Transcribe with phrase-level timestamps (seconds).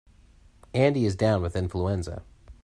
[0.73, 2.23] Andy is down with influenza.